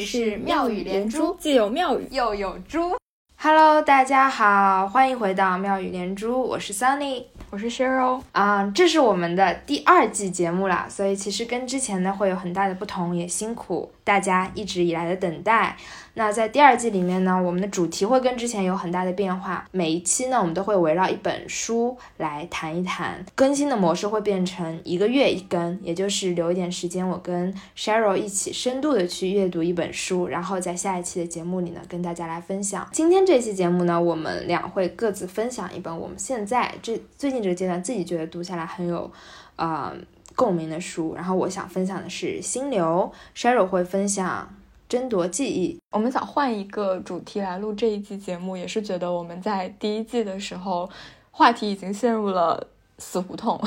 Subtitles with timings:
[0.00, 2.96] 是妙语连珠，既有妙语又有珠。
[3.36, 7.24] Hello，大家好，欢迎回到妙语连珠，我是 Sunny。
[7.50, 15.76] 我是 Cheryl，啊、这是我们的第二季节目啦，所以其实跟之前呢会有很大的不同，也辛苦大家一直以来的等待。
[16.16, 32.88] 那在第二季里面呢，我们的主题会跟之前有很大的变化，每一期呢我们都会围绕一本书来谈一谈，更新的模式会变成一个月一更，也就是留一点时间我跟 Cheryl 一起深度的去阅读一本书，然后在下一期的节目里呢跟大家来分享。
[32.92, 39.10] 今天这期节目呢，我们俩会各自分享一本我们现在这最近这个阶段自己觉得读下来很有，
[39.56, 39.92] 呃。
[40.34, 44.48] 共鸣的书，然后我想分享的是《心流》，Sheryl 会分享
[44.88, 45.74] 《争夺记忆》。
[45.90, 50.90] 我们想换一个主题来录这一季节目，也是觉得我们在第一季的时候
[51.30, 52.66] 话题已经陷入了
[52.98, 53.60] 死胡同。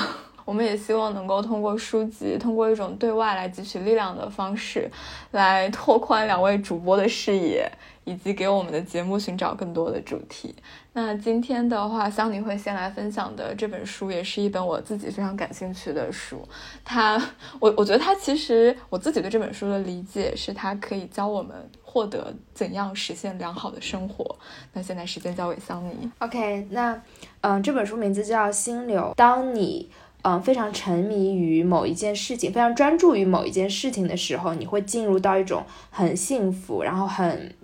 [0.48, 4.90] 我们也希望能够通过书籍，通过一种对外来汲取力量的方式，
[5.32, 7.70] 来拓宽两位主播的视野，
[8.04, 10.54] 以及给我们的节目寻找更多的主题。
[10.94, 16.48] 那今天的话，桑尼会先来分享的这本书，也是一本我自己非常感兴趣的书。
[16.82, 17.22] 它，
[17.60, 24.34] 我我觉得它其实我自己对这本书的理解是，它可以教我们获得怎样实现良好的生活。
[24.72, 26.10] 那现在时间交给桑尼。
[26.20, 26.98] OK，那
[27.42, 29.02] 嗯，这本书名字叫《心流》。
[29.14, 29.90] 当你
[30.22, 37.54] 嗯非常沉迷于某一件事情，非常专注于某一件事情的时候，你会进入到一种很幸福，然后很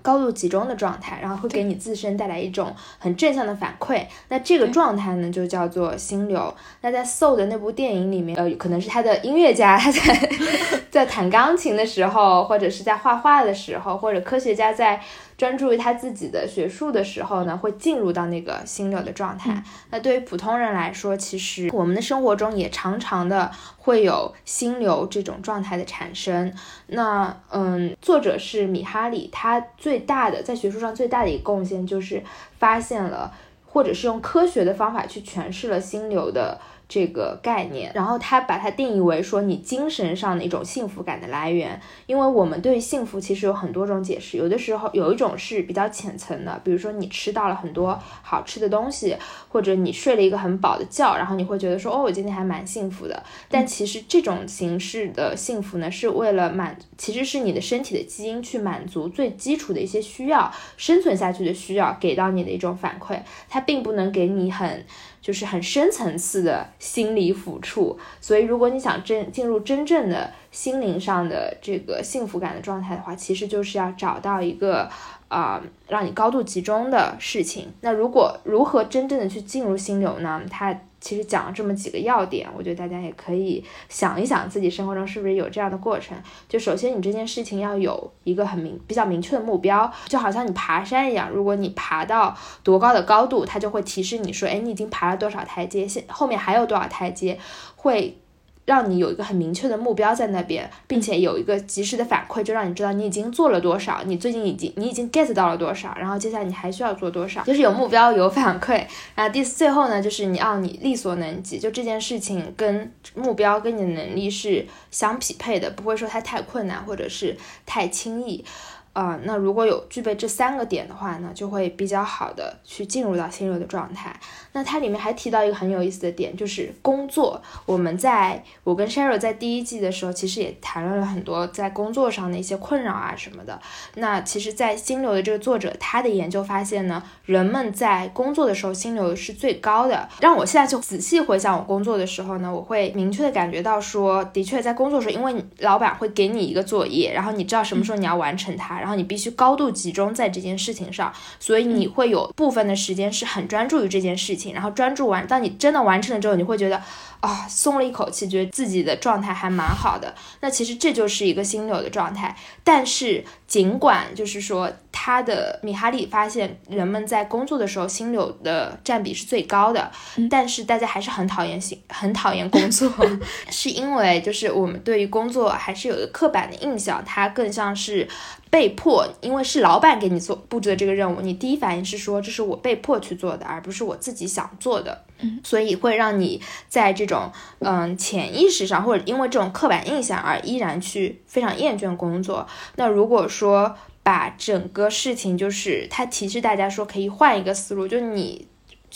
[0.00, 4.04] 高度集中的状态，然后会给你自身带来一种很正向的反馈。
[4.28, 6.54] 那这个状态呢，就叫做心流。
[6.82, 10.30] 那在《Soul》的那部电影里面，呃，可能是他的音乐家他在
[10.90, 15.00] 在弹钢琴的时候，或者是在画画的时候，或者科学家在
[15.36, 19.62] 专注于他自己的学术的时候呢，会进入到那个心流的状态。
[19.90, 26.52] 那对于普通人来说，其实我们的生活中也常常的会有心流这种状态的产生。
[26.86, 32.22] 那嗯，作者是米哈里，他最大的在学术上最大的一个贡献就是
[32.58, 33.32] 发现了，
[33.66, 36.60] 或者是用科学的方法去诠释了心流的。
[36.94, 49.16] 这个概念，然后他把它定义为说你精神上的一种幸福感的来源，因为我们对幸福其实有很多种解释，有的时候有一种是比较浅层的，比如说你吃到了很多好吃的东西，
[49.48, 53.20] 或者你睡了一个很饱的觉，然后你会觉得说哦，我今天还蛮幸福的。
[53.48, 63.18] 但其实这种形式的幸福呢，是为了满，其实是你的身体的基因去满足最基础的一些需要，生存下去的需要给到你的一种反馈，
[63.48, 64.86] 它并不能给你很。
[65.24, 74.90] 就是很深层次的心理抚触，所以如果你想真进入真正的心灵上的这个幸福感的状态的话，其实就是要找到一个
[75.28, 77.72] 啊、让你高度集中的事情。
[77.80, 80.42] 那如果如何真正的去进入心流呢？
[80.50, 86.16] 它其实讲了这么几个要点，我觉得大家也可以想一想自己生活中是不是有这样的过程。
[86.48, 97.38] 就首先你这件事情要有一个很明比较明确的目标，就好像你爬山一样，如果你爬到多高的高度，它就会提示你说，哎，你已经爬了多少台阶，现后面还有多少台阶，
[97.76, 98.18] 会。
[98.64, 108.84] 让你有一个很明确的目标在那边，并且有一个及时的反馈，就让你知道你已经做了多少，你最近已经你已经 get 到了多少，然后接下来你还需要做多少，就是有目标有反馈。
[109.14, 117.36] 然后第最后呢，就是你要你力所能及，就这件事情跟目标跟你的能力是相匹配的，不会说它太困难或者是
[117.66, 118.44] 太轻易。
[118.94, 124.14] 啊、那如果有具备这三个点的话呢，就会比较好的去进入到心流的状态。
[124.52, 127.42] 那它里面还提到一个很有意思的点，就是工作。
[127.66, 133.60] 我们在我跟 Sheryl 在第一季的时候，其实也谈论了很多在工作上的一些困扰啊什么的。
[133.96, 140.08] 那其实，在心流的这个作者他的研究发现呢，人们在工作的时候心流是最高的。
[140.20, 148.83] 让我现在就仔细回想我工作的时候呢，我会明确的感觉到说，的确在工作时候，因为老板会给你一个作业，然后你知道什么时候你要完成它。
[148.84, 156.82] 然后你必须高度集中在这件事情上，所以你会有部分的时间是很专注于这件事情，然后专注完，当你真的完成了之后，你会觉得
[157.20, 160.14] 啊、松了一口气，觉得自己的状态还蛮好的。
[160.40, 162.36] 那其实这就是一个心流的状态。
[162.62, 169.90] 但是尽管就是说，他的米哈里发现人们在工作的时候心流的占比是最高的，
[170.28, 172.92] 但是大家还是很讨厌心，很讨厌工作
[173.48, 178.06] 是因为就是我们对于工作还是有一个刻板的印象，它更像是。
[178.54, 185.02] 被迫，因为是老板给你做布置的这个任务，你第一反应是说这是我被迫去做的，而不是我自己想做的。
[185.18, 192.46] 嗯，所以会让你在这种嗯潜意识上，或者因为这种刻板印象而依然去非常厌倦工作。
[192.76, 193.74] 那如果说
[194.04, 198.46] 把整个事情，就是他提示大家说可以换一个思路，就是你。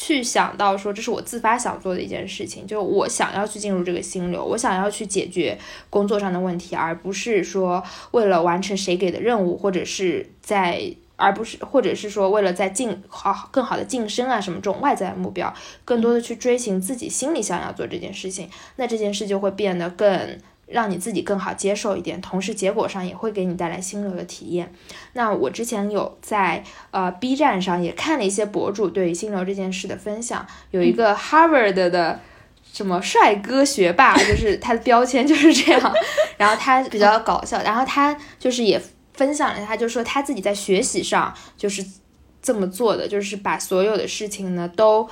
[0.00, 5.59] 去想到说这是我自发想做的一件事情，就我想要去进入这个心流，我想要去解决
[5.91, 10.95] 工作上的问题，而不是说为了完成谁给的任务，或者是在。
[11.21, 15.53] 而不是，或者是说为了在晋好更好的晋升啊什么这种外在的目标，
[15.85, 24.73] 更多的去追寻自己心里想要做这件事情，那这件事就会变得更让你自己更好接受一点，同时结果上也会给你带来心流的体验。
[25.15, 32.20] 那我之前有在呃 B 站上也看了一些博主对心流这件事的分享，有一个 Harvard 的
[32.73, 35.94] 什么帅哥学霸，就是他的标签就是这样，
[36.37, 38.81] 然后他比较搞笑，然后他就是也。
[39.14, 41.85] 分享了一下，就说他自己在学习上就是
[42.41, 45.09] 这么做的，就是把所有的事情呢都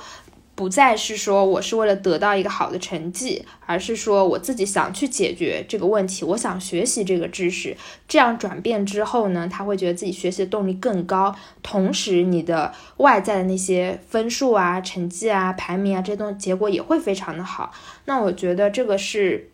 [0.57, 7.77] 不再是说我是为了得到一个好的成绩，而是说我自己想去解决这个问题，我想学习这个知识。
[8.07, 17.71] 这样转变之后呢，他会觉得自己学习的动力更高，同时你的外在的那些分数啊、成绩啊、排名啊这些东西结果也会非常的好。
[18.05, 19.51] 那我觉得这个是。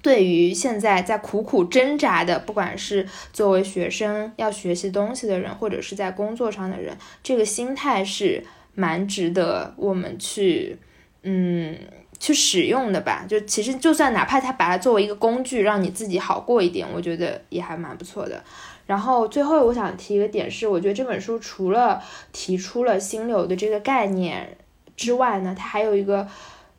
[0.00, 8.42] 对于现在在苦苦挣扎的，不管是作为学生要学习东西的人，或者是在工作上的人，这个心态是
[8.74, 10.78] 蛮值得我们去，
[11.22, 11.76] 嗯，
[12.18, 13.24] 去使用的吧。
[13.28, 18.42] 就其实就算哪怕他把它作为一个工具，让你自己好过一点，我觉得也还蛮不错的。
[18.86, 22.02] 然后最后我想提一个点是，我觉得这本书除了
[22.32, 24.56] 提出了心流的这个概念
[24.96, 26.28] 之外呢，它还有一个。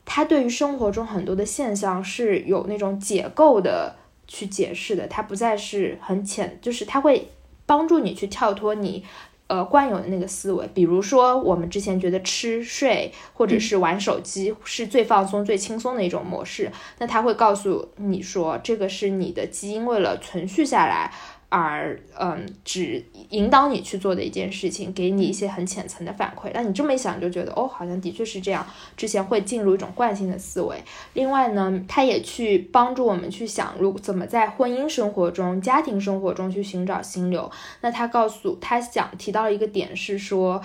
[0.06, 3.96] 它对于生活中很多的现象是有那种解构的
[4.28, 7.30] 去解释的，它不再是很浅，就是它会
[7.66, 9.06] 帮助你去跳脱你
[9.54, 10.68] 呃惯有的那个思维。
[10.74, 21.12] 比如说，我们之前觉得吃睡或者是玩手机是最放松、最轻松的一种模式，那他会告诉你说，这个是你的基因为了存续下来。
[21.56, 26.50] 而嗯，只引导你去做的一件事情，给你一些很浅层的反馈。
[26.52, 28.66] 那你这么一想，就觉得哦，好像的确是这样。
[28.98, 30.84] 之前会进入一种惯性的思维。
[31.14, 37.52] 另外呢，他也去帮助我们去想，如怎么在婚姻生活中、家庭生活中去寻找心流。
[37.82, 40.60] 那他告诉他想提到一个点是说，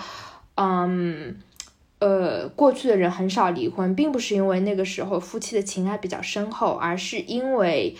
[0.55, 1.35] 嗯，
[1.99, 7.95] 呃，过去的人很少离婚，并不是因为那个时候夫妻的情爱比较深厚，而是因为，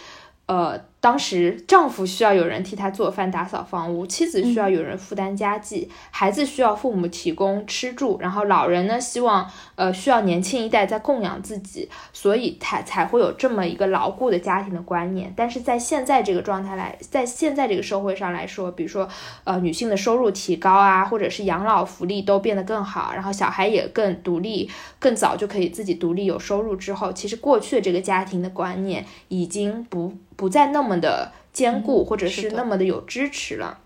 [0.48, 0.90] 呃。
[1.02, 15.34] 当时丈夫需要有人替他做饭、打扫房屋，妻子需要有人负担家计，孩子需要父母提供吃住，然后老人呢希望呃需要年轻一代在供养自己，所以才才会有这么一个牢固的家庭的观念。
[15.38, 19.08] 但是在现在这个状态来，在现在这个社会上来说，比如说
[19.46, 24.70] 呃女性的收入提高啊，或者是养老福利都变得更好，然后小孩也更独立，
[25.00, 30.14] 更早就可以自己独立有收入之后，其实过去的这个家庭的观念已经不。
[30.40, 33.80] 不再那么的坚固，或者是那么的有支持了，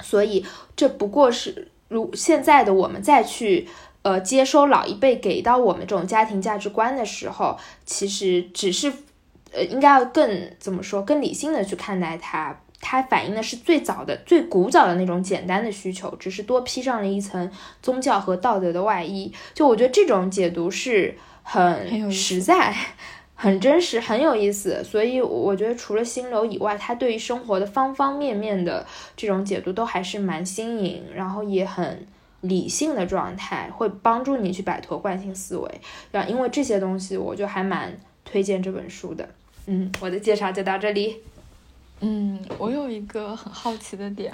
[0.00, 3.66] 所以这不过是如现在的我们再去
[4.02, 8.92] 呃接收老一辈给到我们这种家庭价值观的时候，其实只是
[9.52, 17.50] 呃应该要更怎么说，更理性的去看待它，它反映的是最早的、最古早的那种简单的需求，只是多披上了一层
[17.82, 19.32] 宗教和道德的外衣。
[19.54, 22.74] 就我觉得这种解读是很实在。
[23.34, 28.86] 很真实，很有意思，所以我觉得除了心流以外，他对于生活的方方面面的
[29.16, 32.06] 这种解读都还是蛮新颖，然后也很
[32.42, 35.80] 理性的状态，会帮助你去摆脱惯性思维。
[36.12, 39.28] 然后因为这些东西，我就还蛮推荐这本书的。
[39.66, 41.16] 嗯，我的介绍就到这里。
[42.00, 44.32] 嗯，我有一个很好奇的点。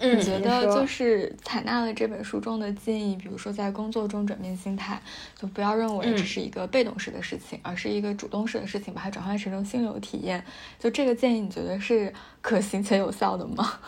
[0.00, 5.00] 你觉得就是采纳了这本书中的建议，比如说在工作中转变心态，
[5.40, 10.44] 就不要认为这是一个被动式的事情，而是一个主动式的事情，把它转换成一种心流体验。
[10.78, 13.80] 就这个建议，你觉得是可行且有效的吗？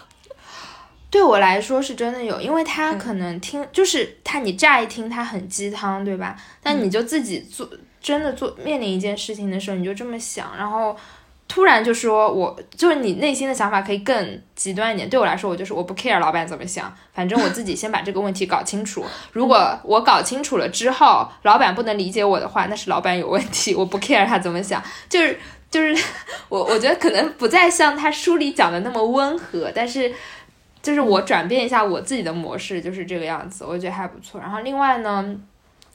[1.10, 6.36] 对我来说是真的有，因为他可能听，就是他你乍一听他很鸡汤，对吧？
[6.62, 7.68] 但你就自己做，
[8.00, 10.96] 真的做面临一件事情的时候，你就这么想，然后。
[11.48, 15.08] 突然就说，我就是你内心的想法可以更极端一点。
[15.08, 19.04] 对我来说，我就是我不 care 老板怎么想，反正我自己先把这个问题搞清楚。
[19.32, 24.82] 如果我搞清楚了之后，老板不能理解我的话，那是老板有问题，我不 care 他怎么想。
[25.08, 25.38] 就是
[25.70, 26.04] 就是
[26.48, 30.12] 我我觉得可能不再像他书里讲的那么温和，但是
[30.82, 34.40] 就是我转变一下我自己的模式，就是这个样子，我觉得还不错。
[34.40, 35.36] 然后另外呢。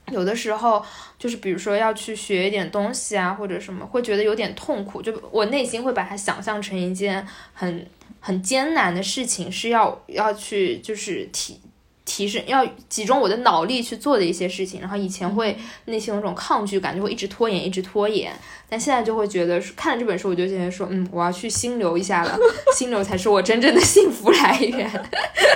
[0.08, 0.84] 有的时候
[1.18, 7.88] 就是，比如说要去学一点东西啊，或者什么，会觉得有点痛苦，就我内心会把它想象成一件很
[8.20, 11.60] 很艰难的事情，是要要去就是体
[12.06, 14.82] 提升，要集中我的脑力去做的一些事情。
[14.82, 18.32] 然后以前会内心有种抗拒感，就会一直拖延，一直拖延。
[18.68, 22.38] 但现在就会觉得，看了这本书，我就觉得说，嗯，我要去心流一下了，
[22.76, 24.90] 心流才是我真正的幸福来源。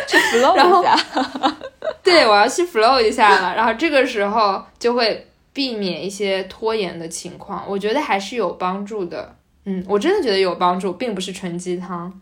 [0.07, 1.55] 去 flow 一下。
[2.03, 9.35] 对我要去 flow 一下了，然后这个时候就会避免一些拖延的情况，我觉得还是有帮助的。
[9.65, 12.21] 嗯，我真的觉得有帮助，并不是纯鸡汤。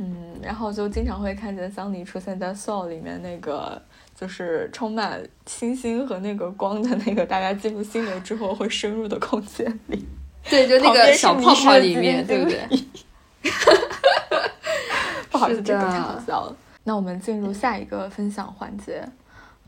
[0.00, 3.82] 嗯，然后就经常会看见桑尼出现在 Soul 里面那个，
[4.14, 10.06] 就是充满星星和那个光的那个，大家进入心流之后会深入的空间里。
[10.48, 12.60] 对，就那个小泡泡里面，对不对？
[15.30, 16.56] 不好意思，这个太好笑了。
[16.84, 19.04] 那我们进入下一个分享环节。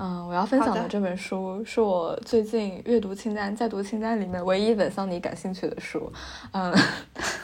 [0.02, 6.10] 嗯，我要分享的这本书是我最近阅读清单、在读清单里面唯一一本桑尼感兴趣的书。
[6.52, 6.74] 嗯，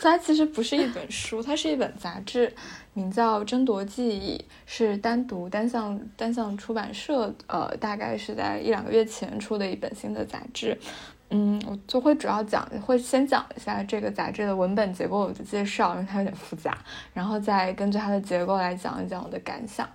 [0.00, 2.50] 它其实不是一本书，它是一本杂志，
[2.94, 10.78] 名叫《争夺记忆》，是单独单向单向出版社，呃，大概是在一两个月前出的一本新的杂志。
[11.28, 16.78] 嗯，我就会主要讲，会先讲一下这个杂志的文本结构的介绍，因为它有点复杂，
[17.12, 19.86] 然后再根据它的结构来讲一讲我的感想。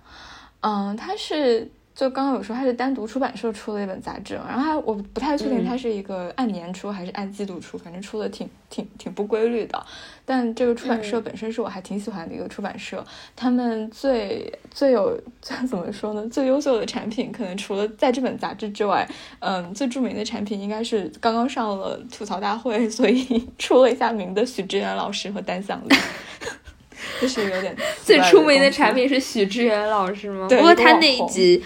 [0.60, 1.68] 嗯，它是。
[1.94, 9.86] 就刚刚有说它是单独出版社出了一本杂志，然后它我不太确定它是一个按年出还是按季度出，反正出的挺挺挺不规律的。
[10.24, 13.04] 但这个出版社本身是我还挺喜欢的一个出版社，
[13.36, 15.20] 他们最最有
[15.68, 16.26] 怎么说呢？
[16.32, 19.06] 最优秀的产品可能除了在这本杂志之外，
[19.40, 25.94] 嗯，最著名的产品应该是刚刚上了吐槽大会，所以出了一下名的许知远老师和单向力。
[27.20, 30.48] 就是有点 最出名的产品是许知远老师吗？
[30.48, 31.62] 不过他那一集。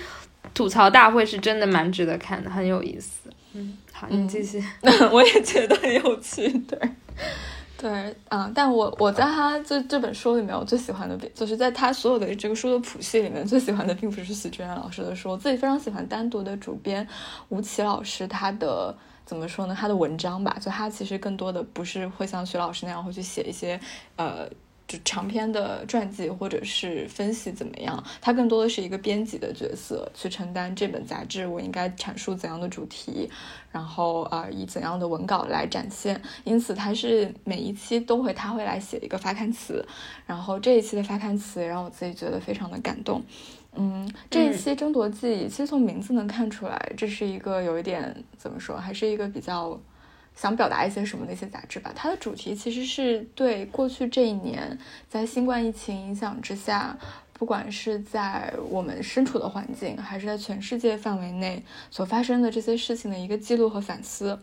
[0.56, 3.28] 吐槽大会是真的蛮值得看的，很有意思。
[3.52, 4.58] 嗯，好，你继续。
[5.12, 6.48] 我也觉得很有趣。
[6.60, 6.78] 对，
[7.76, 17.06] 对，啊，但我我在他这这本书里面，我最喜欢的，就是在他所有的这个书的谱系里面，最喜欢的并不是许志远老师的书，我自己非常喜欢单独的主编
[17.50, 18.96] 吴奇老师他的
[19.26, 19.76] 怎么说呢？
[19.78, 23.78] 他的文章吧，就他其实更多的不是会像徐老师那样会去写一些
[24.16, 24.48] 呃。
[24.88, 28.04] 就长篇的传记或者是分析怎么样？
[28.20, 33.28] 他更多的是一个编辑的角色，去承担这本杂志我应该阐述怎样的主题，
[33.72, 36.22] 然后啊以怎样的文稿来展现。
[36.44, 39.84] 因此他是每一期都会他会来写一个发刊词，
[40.24, 43.20] 然后这一期的发刊词让我自己觉得非常的感动。
[43.74, 49.78] 嗯，这一期争夺记忆，其实从名字能看出来，这是一个有一点怎么说，还是一个比较。
[50.36, 54.78] 想表达一些什么的一些杂志吧，它的主题其实是对过去这一年
[55.08, 56.96] 在新冠疫情影响之下，
[57.32, 64.38] 不管是在我们身处的环境，还是在全世界范围内所发生的这些事情的一个记录和反思。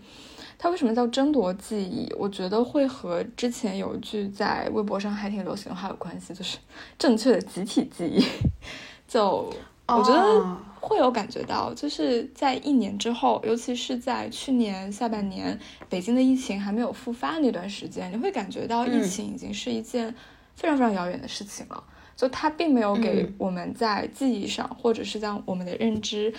[0.58, 2.12] 它为什么叫争夺记忆？
[2.18, 6.58] 我觉得会和之前有一句在微博上还挺流行的话有关系，就是
[6.98, 8.26] 正确的集体记忆。
[9.08, 9.54] 就
[9.88, 15.60] 我觉得会有感觉到，就是在一年之后，尤其是在去年下半年，
[15.90, 20.14] 北京的疫情还没有复发那段时间，你会感觉到疫情已经是一件
[20.56, 21.84] 非常非常遥远的事情了。
[22.16, 26.34] 就它并没有给我们在记忆上，或者是在我们的认知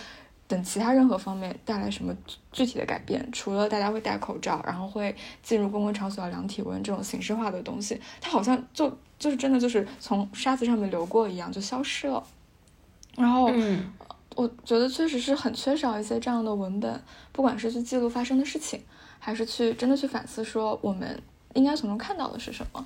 [0.47, 2.15] 等其他任何方面带来什么
[2.53, 12.25] 具体的改变，除了大家会戴口罩，然后会进入公共场所要量体温这种形式化的东西，它好像就就是真的就是从沙子上面流过一样就消失了。
[13.17, 13.51] 然后，
[14.35, 17.03] 我觉得确实是很缺少一些这样的文本，
[17.33, 18.81] 不管是去记录发生的事情，
[19.19, 21.23] 还是去真的去反思说我们
[21.55, 22.85] 应该从中看到的是什么。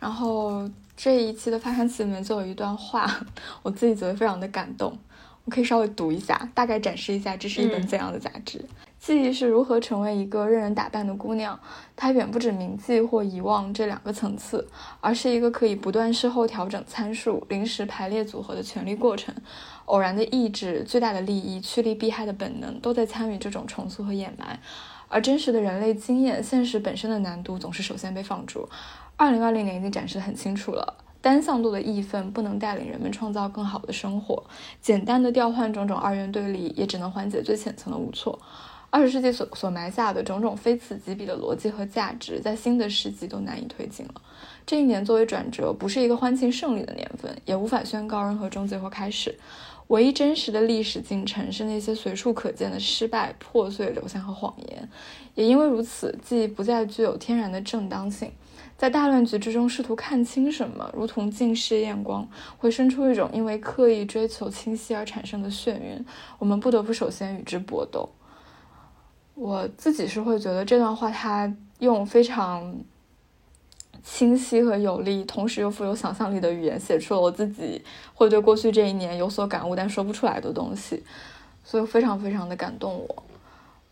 [0.00, 3.10] 然后这一期的发刊词里面就有一段话，
[3.62, 4.98] 我自己觉得非常的感动，
[5.44, 8.64] 我可以稍微读一下，大概展示一下这是一本怎样的杂志。
[9.06, 11.56] 记忆是如何成为一个任人打扮的姑娘？
[11.94, 14.66] 它远不止铭记或遗忘这两个层次，
[15.00, 19.32] 而是一个可以不断事后调整参数、临时排列组合的权力过程。
[19.84, 24.58] 偶然的意志、巨大的利益、趋利避害的本能，都在参与这种重塑和掩埋。
[25.06, 28.68] 而真实的人类经验、现实本身的难度，总是首先被放逐。
[29.16, 34.42] 二零二零年已经展示得很清楚了，单向度的义愤不能带领人们创造更好的生活。
[34.80, 38.36] 简单的调换种种二元对立，也只能缓解最浅层的无措。
[38.96, 44.14] 二十世纪所所埋下的种种非此即彼的逻辑和价值，在新的世纪都难以推进了。
[44.64, 49.38] 这一年作为转折，不是一个欢庆胜利的年份，也无法宣告任何终结或开始。
[49.88, 54.88] 唯一真实的历史进程是那些随处可见的失败、破碎、流向和谎言。
[55.34, 58.32] 也因为如此，记忆不再具有天然的正当性。
[58.78, 62.26] 在大乱局之中试图看清什么，如同近视验光，
[62.56, 66.02] 会生出一种因为刻意追求清晰而产生的眩晕。
[66.38, 68.08] 我们不得不首先与之搏斗。
[69.36, 72.74] 我自己是会觉得这段话，他用非常
[74.02, 77.80] 清晰和有力，同时又富有想象力的语言写出了我自己
[78.14, 81.04] 会对过去这一年有所感悟但说不出来的东西，
[81.62, 83.22] 所以非常非常的感动我。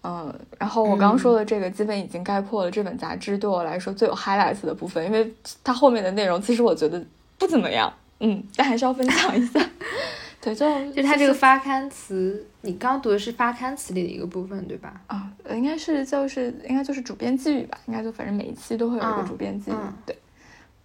[0.03, 5.33] 嗯，然后我刚刚说的这个基本已经概括了这本杂志对我来说最有 highlights 的部分，因为
[5.63, 7.03] 它后面的内容其实我觉得
[7.39, 9.61] 不怎么样，嗯，但还是要分享一下。
[10.43, 15.00] 对，就就它这个发刊词，你刚读的是发刊词里的一个部分，对吧？
[15.06, 19.75] 啊，应该是就是应该就是主编寄语吧，应该就反正每一期都会有一个嗯主编寄语。
[19.75, 20.18] 嗯对，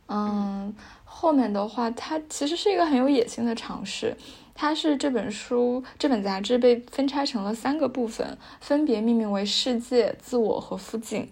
[0.07, 4.15] 嗯，后面的话，它其实是一个很有野心的尝试。
[4.53, 11.29] 它是这本书这本杂志被分拆成了三个部分，分别命名为世界、自我和附近。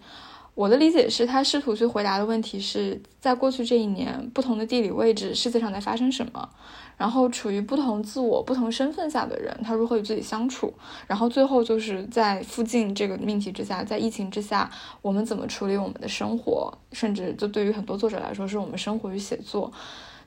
[0.58, 6.50] 我的理解是，他试图去回答的问题是在过去这一年，不同的地理位置，世界上在发生什么，
[6.98, 10.74] 然后处于不同自我、不同身份下的人，他如何与自己相处，
[11.06, 14.68] 然后最后就是在附近这个命题之下，在疫情之下，
[15.04, 19.72] 我们怎么处理我们的生活，甚至就对于很多作者来说，是我们生活与写作。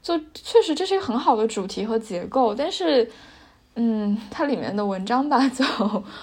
[0.01, 3.11] 就确实这是一个很好的主题和结构，但是，
[3.77, 5.65] 嗯，它里面的文章吧，就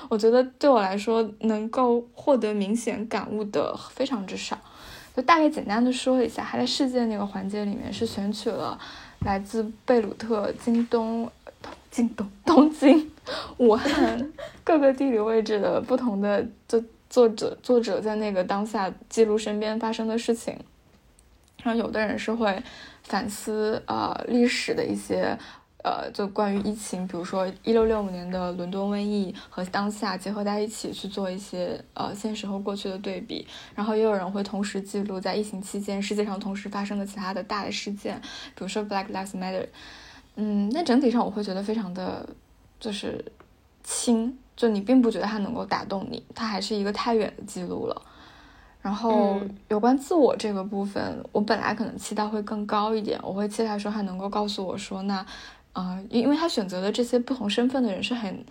[0.10, 4.58] 我觉得对我来说能够获得明显感悟的非常之少。
[5.16, 8.78] 就大概简单的说一下，它在世界那个环节里面是选取了
[9.22, 11.28] 来自贝鲁特、京东、
[11.90, 13.10] 京东、东京、
[13.58, 14.32] 武汉
[14.64, 20.56] 各个地理位置的不同的就作者，作者在那个当下记录身边发生的事情。
[21.64, 22.62] 然后有的人是会
[23.02, 25.36] 反思呃历史的一些
[25.88, 33.48] 呃就关于疫情，比如说一六六五年的伦敦瘟疫和当下结合在一起去做一些呃现实和过去的对比。
[33.74, 38.20] 然后也有人会同时记录在疫情期间世界上同时发生的其他的大的事件，
[38.54, 39.66] 比如说 Black Lives Matter。
[40.36, 42.28] 嗯，那整体上我会觉得非常的
[42.80, 43.24] 就是
[43.84, 48.02] 轻，就你并不觉得它能够打动你，它还是一个太远的记录了。
[48.80, 55.26] 然后嗯有关自我这个部分，我本来可能期待会更高一点，我会期待说他能够告诉我说，那，
[55.78, 58.44] 呃，因因为他选择的这些不同身份的人是很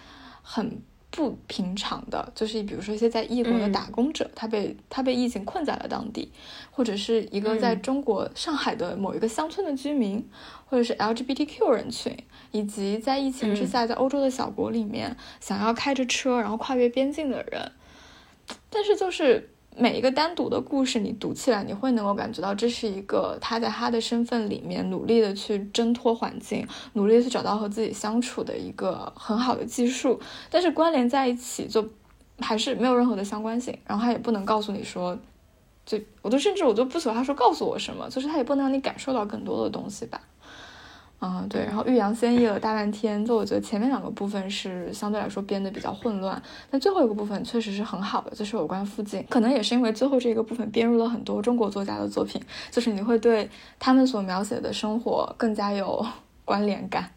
[0.42, 0.80] 很
[1.10, 3.72] 不平常的，就是比如说一些在异国的嗯。
[3.72, 6.30] 打工者，他被他被疫情困在了当地，
[6.70, 7.82] 或者是一个在嗯。
[7.82, 10.24] 中国上海的某一个乡村的居民，
[10.66, 12.16] 或者是 LGBTQ 人群，
[12.52, 13.66] 以及在疫情之嗯。
[13.66, 17.72] 下在欧洲的小国里面想要开着车然后跨越边境的人，
[18.70, 30.18] 但是就是每一个单独的故事，你读起来，你会能够感觉到这是一个他在他的身份里面努力的去挣脱环境，努力去找到和自己相处的一个很好的技术，
[30.50, 31.86] 但是关联在一起就
[32.38, 35.18] 还是没有任何的相关性，然后他也不能告诉你说。
[35.84, 40.20] 就我都甚至我都不喜欢他说告诉我什么，就是他也不能让你感受到更多的东西吧。
[41.18, 52.38] 嗯，对，然后欲扬先抑了大半天，就我觉得前面两个部分是相对来说编的比较混乱，但最后一个部分确实是很好的，就是有关附近，可能也是因为最后这个部分编入了很多中国作家的作品，
[52.70, 53.48] 就是你会对
[53.78, 56.06] 他们所描写的生活更加有
[56.44, 57.10] 关联感。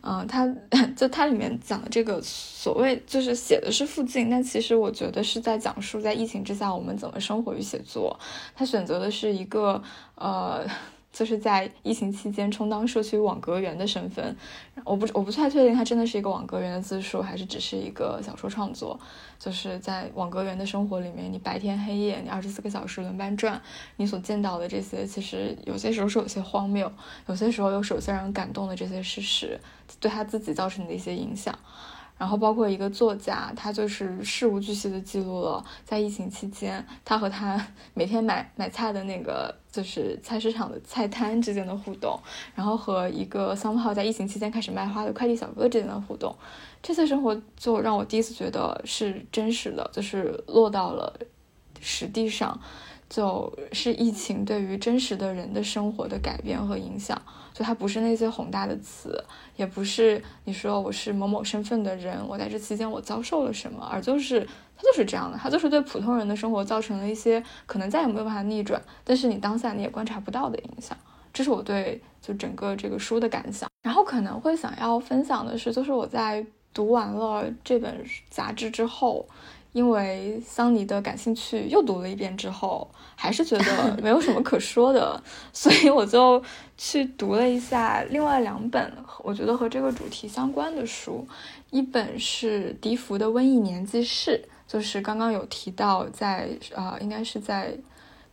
[0.00, 0.46] 嗯，它
[0.96, 8.18] 就它里面讲的这个所谓就是写的是附近，但其实我觉得是在讲述在疫情之下我们怎么生活与写作。
[8.54, 9.82] 他选择的是一个
[10.14, 10.66] 呃。
[11.16, 14.36] 就是在疫情期间充当社区网格员的身份，
[14.84, 19.00] 我不我不太确定他真的是一个网格员的自述，还是只是一个小说创作。
[19.38, 23.58] 就是在网格员的生活里面，你白天黑夜，你二十四个小时轮班转，
[23.96, 26.92] 你所见到的这些，其实有些时候是有些荒谬，
[27.28, 29.58] 有些时候又是有些让人感动的这些事实，
[29.98, 31.58] 对他自己造成的一些影响。
[32.18, 42.18] 然后包括一个作家，他就是事无巨细的记录了在疫情期间，他和他 每天买买菜的那个就是菜市场的菜摊之间的互动，
[42.54, 46.34] 然后和一个 somehow 在疫情期间开始卖花的快递小哥之间的互动，
[46.82, 51.12] 这些生活就让我第一次觉得是真实的，就是落到了
[51.80, 52.58] 实地上，
[53.08, 57.20] 就是疫情对于真实的人的生活的改变和影响。
[57.52, 59.24] 就它不是那些宏大的词，
[59.56, 70.94] 也不是你说我是某某身份的人，我在这期间我遭受了什么，而就是它就是这样的，它就是对普通人的生活造成了一些可能再也没有办法逆转，但是你当下你也观察不到的影响。
[71.32, 73.70] 这是我对就整个这个书的感想。
[73.82, 79.26] 然后可能会想要分享的是，就是我在读完了这本杂志之后。
[79.76, 86.42] 因为桑尼的感兴趣又读了一遍之后，还是觉得没有什么可说的， 所以我就
[86.78, 88.90] 去读了一下另外两本
[89.22, 91.28] 我觉得和这个主题相关的书，
[91.68, 97.76] 一本是笛福的《瘟疫年纪事》，就是刚刚有提到在啊、呃，应该是在。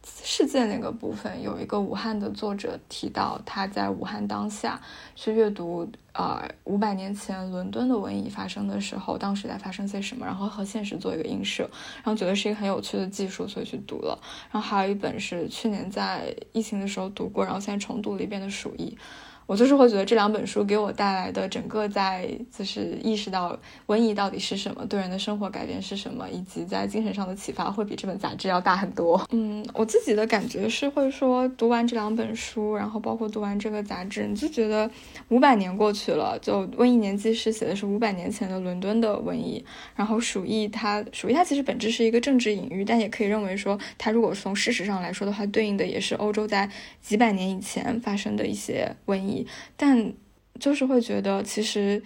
[0.05, 4.81] 世界那个部分有一个武汉的作者提到，他在武汉当下
[5.15, 11.63] 去阅读，呃，五百年前伦敦的瘟疫发生的时候，当时在发生些什么，然后和现实做一个映射，
[11.97, 14.19] 然后觉得是一个很有趣的技术，所以去读了。
[14.51, 18.97] 然后还有一本是去年在疫情的时候读过，然后现在重读了一遍的《鼠疫》，
[19.45, 29.21] 我就是会觉得这两本书给我带来的整个在就是意识到瘟疫到底是什么，对人的生活改变是什么，以及在精神上的启发会比这本杂志要大很多。
[29.31, 34.89] 嗯，我自己的感觉是会说，读完这两本书，然后包括读完这个杂志，你就觉得
[35.29, 39.63] 五百年过去了，就《瘟疫年记是》写的是五百年前的伦敦的瘟疫，
[39.95, 46.69] 然后《鼠疫》它《鼠疫》它其实本质是一个政治隐喻，但也可以认为说，它如果从事实上来说的话，对应的也是欧洲在
[47.01, 49.32] 几百年以前发生的一些瘟疫。
[49.77, 50.13] 但
[50.59, 52.01] 就是会觉得，其实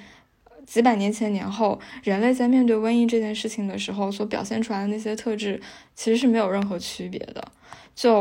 [0.65, 5.61] 几百年前年后，人类在面对瘟疫这件事情的时候，所表现出来的那些特质，
[5.95, 7.43] 其实是没有任何区别的。
[7.95, 8.13] 就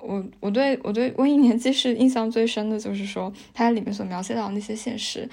[0.00, 5.28] 我我对我对《瘟疫年纪事》印象最深的就是说，它里面所描写到那些现实，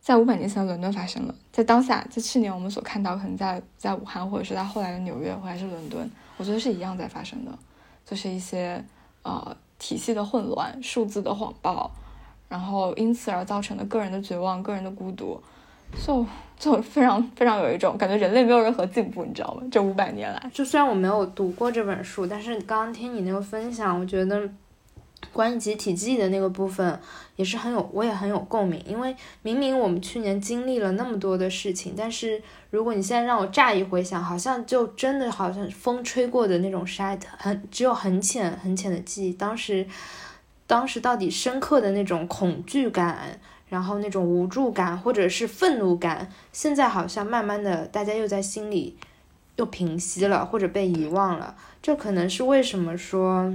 [0.00, 7.58] 在五百年前的伦敦发生了，在当下，在去年我们所看到，可能在在武汉，或者是在后来的纽约，或者是伦敦，我觉得是一样在发生的，
[8.04, 8.84] 就是一些
[9.22, 11.90] 呃体系的混乱，数字的谎报。
[12.48, 15.38] 然后因此而造成的个人的绝望、个人的孤独，
[16.02, 16.24] 就
[16.58, 19.62] 就非常非常有一种感觉，人类没有任何进步，你知道吗？
[19.70, 24.48] 这五百年来，就虽然我没有读过这本书，但是刚刚听你那个分享，我觉得
[25.30, 26.98] 关于集体记忆的那个部分
[27.36, 28.82] 也是很有，我也很有共鸣。
[28.86, 39.86] 因为明明我们去年经历了那么多的事情，但是如果你现在让我乍一回想，好像就真的好像风吹过的那种沙，很只有很浅很浅的记忆，当时。
[40.68, 48.96] 当时到底深刻的那种恐惧感，然后那种无助感，或者是愤怒感，现在好像慢慢的大家又在心里
[49.56, 51.56] 又平息了，或者被遗忘了。
[51.82, 53.52] 这可能是为什么说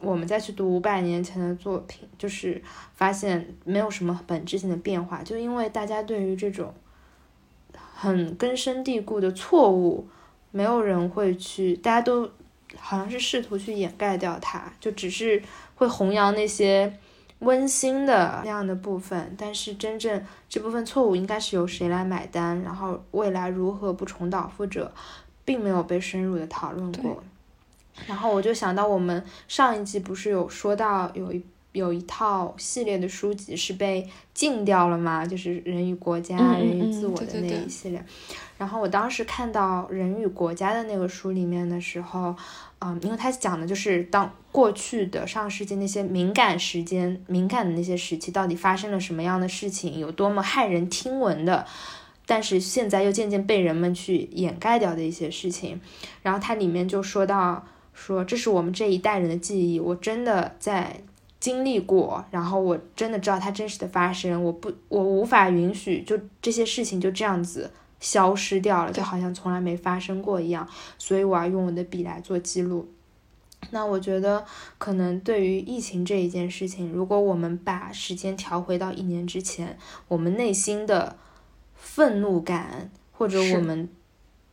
[0.00, 2.60] 我们再去读五百年前的作品，就是
[2.94, 6.74] 发现没有什么本质性的变化，就因为大家对于这种
[7.94, 10.08] 很根深蒂固的错误，
[10.50, 12.28] 没有人会去，大家都
[12.78, 15.42] 好像是试图去掩盖掉它，就只是。
[15.78, 16.90] 会弘扬那些
[17.40, 22.62] 温馨的那样的部分，但是真正这部分错误应该是由谁来买单？
[22.62, 24.90] 然后未来如何不重蹈覆辙，
[25.44, 27.22] 并没有被深入的讨论过。
[28.06, 31.44] 然后我就想到，我们上一季不是有说到有一
[31.76, 35.24] 有一套系列的书籍是被禁掉了嘛？
[35.24, 38.04] 就是人与国家、人与自我的那一系列。
[38.58, 42.34] 然后我当时看到人与国家的那个书里面的时候。
[42.78, 51.66] 嗯，因为他讲的就是当过去的上世纪那些敏感时间、敏感的那些时期，到底发生了什么样的事情，有多么骇人听闻的，
[52.26, 55.80] 但是现在又渐渐被人们去掩盖掉的一些事情。
[56.22, 61.00] 然后它里面就说到，说这是我们这一代人的记忆，我真的在
[61.46, 67.70] 经历过，然后我真的知道它真实的发生，我不，我无法允许就这些事情就这样子。
[67.98, 72.86] 消失掉了，就好像从来没发生过一样，所以我要用我的笔来做记录。
[73.70, 74.44] 那我觉得，
[74.76, 79.78] 可能对于疫情这一件事情，如果我们把时间调回到一年之前，
[80.08, 81.16] 我们内心的
[81.74, 83.88] 愤怒感，或者我们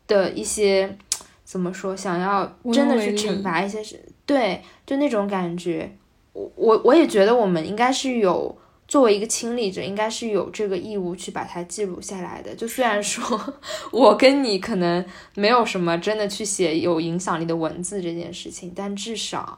[0.07, 0.97] 的一些
[1.43, 5.97] 怎么说，想要真的去惩罚一些事，对，就那种感觉，
[6.33, 8.57] 我我我也觉得我们应该是有。
[8.85, 12.53] 作为一个亲历者，应该是有这个义务去把它记录下来的。
[12.53, 13.55] 就虽然说
[13.91, 15.03] 我跟你可能
[15.35, 19.57] 没有什么真的去写有影响力的文字这件事情，但至少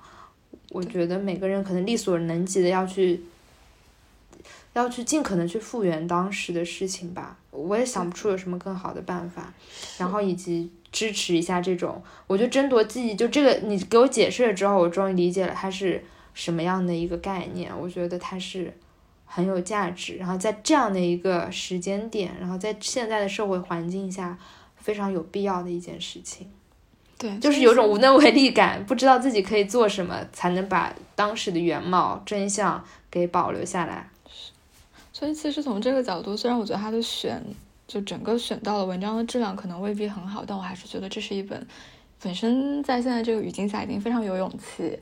[0.70, 3.24] 我觉得每个人可能力所能及的要去，
[4.74, 7.36] 要去尽可能去复原当时的事情吧。
[7.50, 9.52] 我也想不出有什么更好的办法。
[9.98, 17.72] 然后以及支持一下这种，我觉得争夺记忆，就这个你给我解释了之后，我终于理解了它是什么样的一个概念。
[17.76, 18.72] 我觉得它是。
[19.28, 24.38] 很有价值，然后在这样的一个时间点，然后在现在的社会环境下，
[24.78, 26.48] 非常有必要的一件事情。
[27.18, 34.08] 对，就是有种无能为力感，不知道自己可以做什么才能把当时的原貌真相给保留下来。
[35.12, 37.44] 所以其实从这个角度，虽然我觉得他的选
[37.88, 41.68] 就整个选到了文章的质量可能未必很好，但我还是觉得这是一本
[42.22, 44.98] 本身在现在这个语境下已经非常有勇气，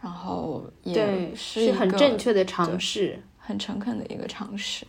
[0.00, 3.20] 然后也是很正确的尝试。
[3.40, 4.86] 很诚恳的一个尝试，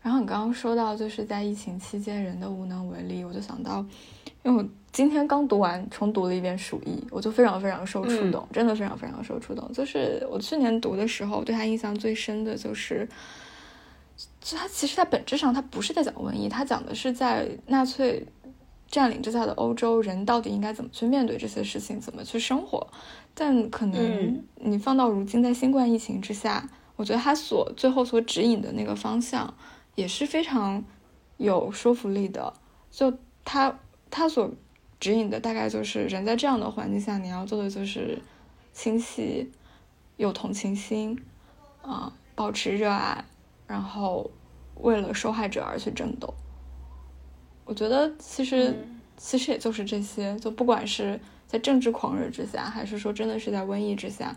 [0.00, 3.84] 然后你刚刚说到就是在疫情期间人的无能为力，我就想到，
[4.42, 9.70] 因为我今天刚读完重读了一遍《鼠疫》，我就非常非常受触动，真的非常非常受触动。
[9.74, 13.06] 就是我去年读的时候，对他印象最深的就是，
[14.40, 18.26] 就他其实在本质上他不是在讲瘟疫，他讲的是在纳粹
[18.92, 22.86] 占领之下的欧洲人到底应该怎么去面对这些事情，怎么去生活。
[23.34, 26.68] 但可能你放到如今，在新冠疫情之下。
[26.94, 29.52] 我觉得他所最后所指引的那个方向
[29.94, 30.84] 也是非常
[31.38, 32.52] 有说服力的。
[32.90, 33.12] 就
[33.44, 33.76] 他
[34.10, 34.48] 他所
[35.00, 38.20] 指引的大概就是人在这样的环境下，你要做的就是
[38.74, 39.50] 清晰，
[40.18, 41.18] 有同情心，
[41.80, 43.24] 啊，保持热爱，
[43.66, 44.30] 然后
[44.76, 46.32] 为了受害者而去争斗。
[47.72, 48.76] 我觉得其实
[49.16, 54.36] 其实也就是这些，就不管是在政治狂热之下，还是说真的是在瘟疫之下。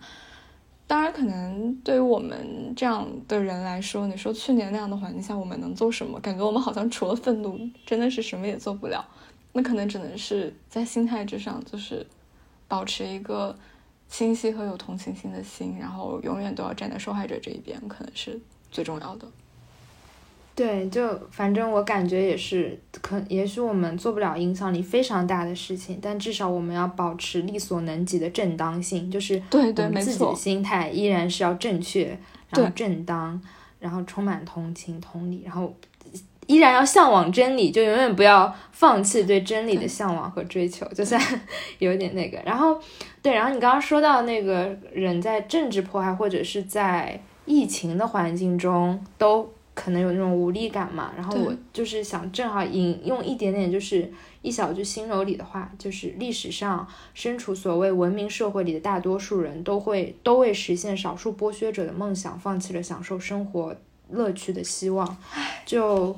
[0.88, 6.18] 当然，可能对于我们这样的人来说，你说去年那样的环境下，我们能做什么？
[6.22, 9.06] 感觉我们好像除了愤怒，真的是什么也做不了。
[9.52, 12.08] 那可能只能是在心态之上，就是
[12.70, 13.54] 保持一个
[14.08, 18.40] 清晰和有同情心的心，然后永远都要站在受害者这一边，可能是
[18.72, 19.28] 最重要的。
[20.56, 32.18] 对，就反正我感觉也是，可也许我们做不了影响力非常大的事情，但至少我们要保持力所能及的正当性，就是对对，自己的心态依然是要正确，
[32.50, 33.38] 然后正当，
[33.82, 35.76] 然后充满同情同理，然后
[36.48, 41.22] 依然要向往真理，就永远不要放弃对真理的向往和追求，就算
[41.80, 42.40] 有点那个。
[42.46, 42.80] 然后
[43.22, 49.52] 对，然后你刚刚说到那个人在政治迫害或者是在疫情的环境中都。
[49.76, 54.10] 可能有那种无力感嘛，然后我就是想正好引用一点点，就是
[54.42, 63.76] 一小句心柔里的话，就是历史上身处所谓文明社会里的大多数人都会都为实现少数剥削者的梦想，放弃了享受生活
[64.10, 65.18] 乐趣的希望。
[65.66, 66.18] 就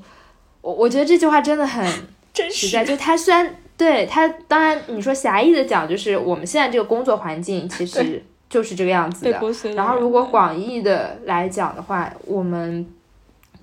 [0.61, 1.83] 我我觉得这句话真的很
[2.31, 9.31] 真实在，就他虽然对他当然你说狭义的讲，就是我们现在这个工作环境 其实就是这个样子的。
[9.73, 12.85] 然后如果广义的来讲的话，我们。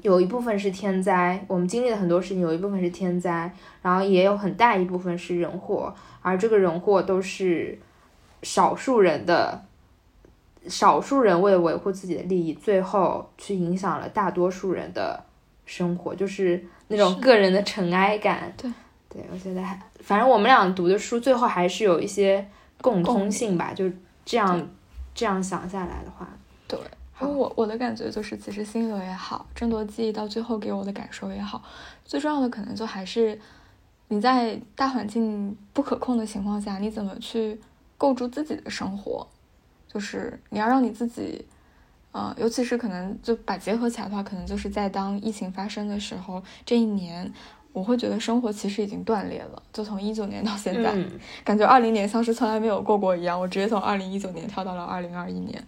[0.05, 7.79] 有一部分是天灾，我们经历了很多事情，有一部分是天灾，然后也有很大一部分是人祸，而这个人祸都是
[8.43, 9.65] 少数人的，
[10.69, 15.25] 少数人为了维护自己的利益，最后去影响了大多数人的
[15.65, 18.53] 生活，就是那种个人的尘埃感。
[18.59, 18.71] 对，
[19.09, 22.47] 对我觉得还，反正我们俩读的书最后还是有一些
[22.83, 23.91] 共通性吧，就
[24.27, 24.69] 这样
[25.15, 26.29] 这样想下来的话，
[27.27, 27.35] 对。
[27.35, 31.63] 我我的感觉就是，其实心流也好，争夺记忆到最后给我的感受也好，
[32.05, 33.39] 最重要的可能就还是
[34.09, 37.59] 你在大环境不可控的情况下，你怎么去
[37.97, 39.27] 构筑自己的生活，
[39.89, 41.45] 就是你要让你自己，
[42.13, 47.33] 呃，尤其是可能就把结合起来的话，可能就是在当疫情发生的时候，这一年
[47.73, 50.95] 我会觉得生活其实已经断裂了，就从一九年到现在，
[51.43, 55.65] 感觉二零年像是从来没有过过一样，我直接从二零一九年跳到了二零二一年。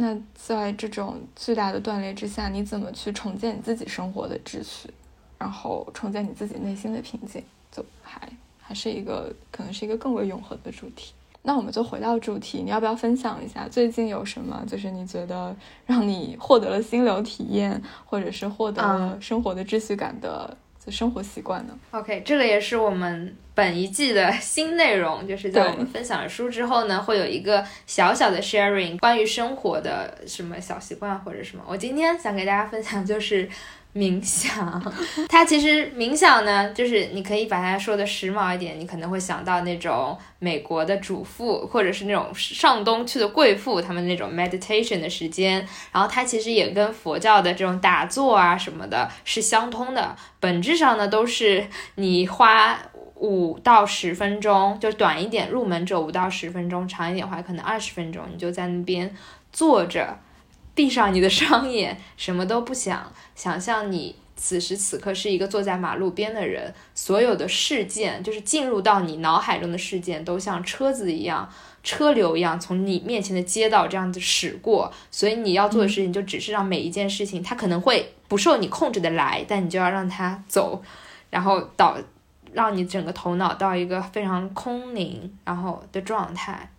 [0.00, 4.88] 那在这种巨大的断裂之下，你怎么去重建你自己生活的秩序，
[5.36, 8.20] 然后重建你自己内心的平静，就还
[8.60, 11.12] 还是一个可能是一个更为永恒的主题。
[11.42, 20.56] 那我们就回到主题，你要不要分享一下最近有什么，就是你觉得让你获得了心流体验，或者是获得了生活的秩序感的？
[20.90, 31.64] 生活习惯呢？OK，这个也是我们本一季的新内容，就是在我们分享了书之后呢，会有一个小小的 sharing，关于生活的什么小习惯或者什么。
[31.66, 33.48] 我今天想给大家分享就是。
[33.94, 34.80] 冥想，
[35.28, 45.66] 它其实冥想呢，就是你可以把它说的时髦一点，你可能会想到那种美国的主妇，或者是那种上东区的贵妇，他们那种 meditation 的时间。
[45.90, 52.78] 然后它其实也跟佛教的这种打坐啊什么的是相通的，本质上呢都是你花
[53.16, 59.12] 五到十分钟，就短一点入门者五到十分钟，长一点的话可能二十分钟，你就在那边
[59.50, 60.16] 坐着。
[60.78, 74.92] 闭上你的双眼， 什么都不想，想象你此时此刻是一个坐在马路边的人，所有的事件就是进入到你脑海中的事件，都像车子一样，车流一样从你面前的街道这样子驶过。
[75.10, 80.80] 所以你要做的事情就只是让每一件事情，它可能会不受你控制的来，但你就要让它走，
[81.28, 81.98] 然后导
[82.52, 86.70] 让你整个头脑到一个非常空灵然后的状态。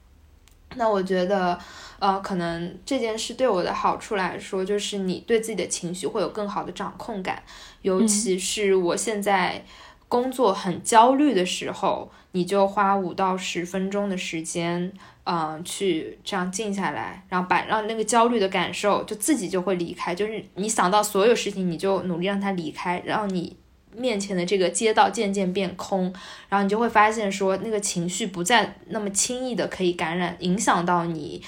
[0.75, 1.57] 那我觉得，
[1.99, 7.41] 呃，可能这件事对我的好处来说，就是你对自己的情绪会有更好的掌控感。
[7.81, 9.65] 尤其是我现在
[10.07, 14.91] 工作很焦虑的时候，你就花五到十分钟的时间，
[15.23, 20.13] 嗯，去这样静下来，然后把让那个焦虑的感受就自己就会离开。
[20.13, 23.57] 就是你想到所有事情，你就努力让它离开，让你。
[23.95, 26.13] 面前的这个街道渐渐变空，
[26.47, 31.41] 然后你就会发现说，那个情绪不再那么轻易的可以感染，影响到你。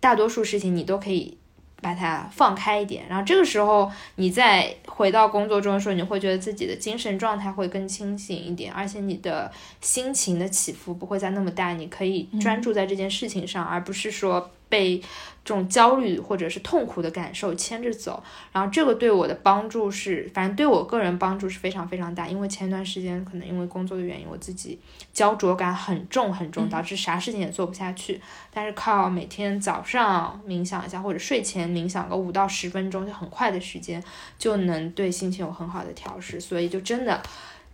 [0.00, 1.36] 大多数事情你都可以
[1.80, 14.98] 把它放开一点，然后这个时候你再回到工作中的时候，你会觉得自己的精神状态会更清醒一点，而且你的心情的起伏不会再那么大，你可以专注在这件事情上，而不是说被
[15.44, 18.22] 这种焦虑或者是痛苦的感受牵着走。
[18.52, 22.28] 然后这个对我的帮助是，反正对我个人帮助是非常非常大。
[22.28, 24.78] 因为前一段时间可能因为工作的原因，我自己
[25.12, 28.20] 焦灼感很重很重，导致啥事情也做不下去。
[28.52, 34.02] 但是靠每天早上冥想一下，或者睡前冥想个五到十分钟，就很快的时间
[34.38, 36.38] 就能对心情有很好的调试。
[36.40, 37.22] 所以就真的。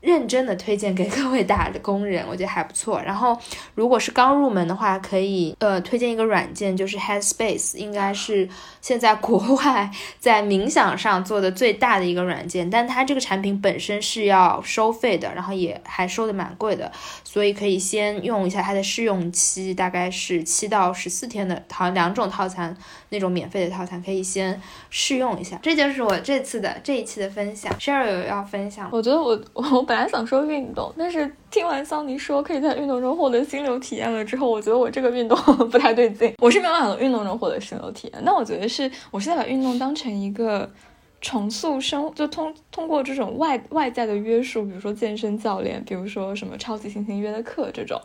[0.04, 3.00] 认真的推荐给各位打工人， 我觉得还不错。
[3.00, 3.36] 然后，
[3.74, 8.46] 如果是刚入门的话，可以呃推荐一个软件，就是 Headspace，应该是
[8.82, 9.90] 现在国外
[10.20, 12.68] 在冥想上做的最大的一个软件。
[12.68, 16.92] 但它这个产品本身是要收费的，然后也还收的蛮贵的，
[17.24, 22.76] 所以可以先用一下它的试用期，大概是七到十四天的，好像两种套餐
[23.08, 25.58] 那种免费的套餐可以先试用一下。
[25.62, 27.72] 这就是我这次的这一期的分享。
[27.78, 28.90] Sheryl 要分享？
[28.92, 29.93] 我觉得我 我本。
[29.94, 35.38] 本来想说运动，但是听完桑尼说可以在运动中获得心流体验了之后，我觉得我这个运动
[35.70, 36.34] 不太对劲。
[36.38, 40.68] 我是没有办法运动中获得心流体验，那我觉得是我现在把运动当成一个
[41.24, 47.98] 重塑生，就通通过这种外外在的约束，比如说健身教练，比如说什么超级星星约的课这种。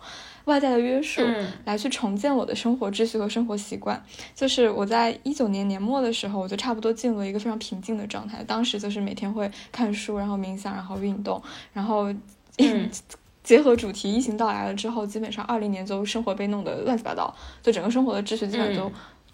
[0.46, 1.22] 外在的约束
[1.66, 4.02] 来去重建我的生活秩序和生活习惯，
[4.34, 8.42] 就是我在一九年年末的时候，我就差不多进入了一个非常平静的状态。
[8.46, 11.40] 当时就是每天会看书，然后冥想，然后运动，
[11.74, 12.08] 然后
[13.44, 18.90] 结合主题疫情到来了之后，基本上二零年就生活被弄得乱七八糟，就整个生活的秩序基本就。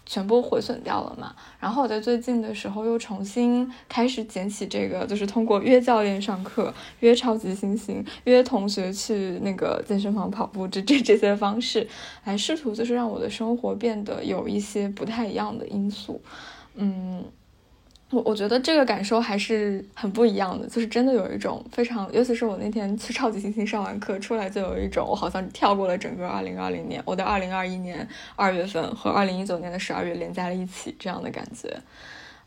[0.06, 1.34] 全部毁损掉了嘛？
[1.60, 11.86] 然后我在最近的时候又重新开始捡起这个，就是通过约教练上课、约超级星星、约同学去那个健身房跑步这这这些方式，
[12.24, 16.22] 来试图就是让我的生活变得有一些不太一样的因素，
[16.76, 17.24] 嗯。
[18.10, 31.76] 我我觉得这个感受还是很不一样的，就是真的有一种非常，尤其是我那天去超级星星上完课出来，就有一种我好像跳过了整个二零二零年，我的二零二一年二月份和二零一九年的十二月连在了一起这样的感觉。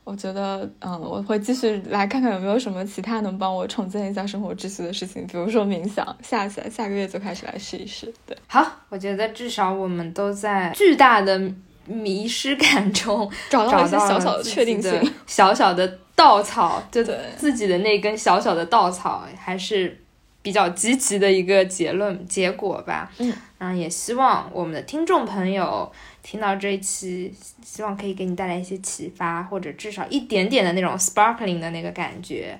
[0.06, 8.12] 我觉得，嗯，我会继续来看看有没有什么其他能帮我重建一下生活秩序的事情，比如说冥想，下下下个月就开始来试一试。
[8.26, 11.52] 对，好，我觉得至少我们都在巨大的。
[11.86, 20.02] 迷失感中 找到一些小小的确定性，小小的稻草，对对，自己的那根小小的稻草还是
[20.42, 23.12] 比较积极的一个结论结果吧。
[23.18, 32.60] 嗯，嗯，也希望我们的听众朋友听到这一期，希望可以给你带来一些启发，或者至少一点点的那种 sparkling 的那个感觉。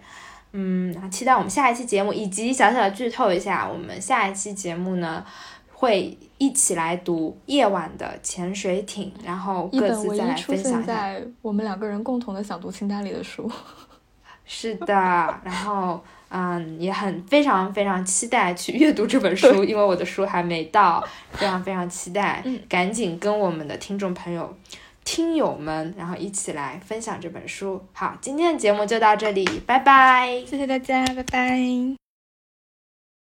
[0.52, 5.24] 嗯，期待我们下一期节目，以及小小的剧透一下，我们下一期节目呢。
[5.80, 10.94] 会一起来读《夜晚的潜水艇》，然后各自再来分享一下。
[10.94, 13.50] 在我们两个人共同的想读清单里的书。
[14.46, 14.94] 是的，
[15.42, 24.54] 然后嗯，也很非常非常期待去阅读这本书，因为我的书还没到，非常非常期待，赶紧跟我们的听众朋友、
[25.06, 27.82] 听友们，然后一起来分享这本书。
[27.94, 31.99] 好，今天的节目就到这里，拜拜，谢谢大家，拜拜。